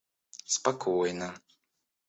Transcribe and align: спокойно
спокойно 0.55 1.29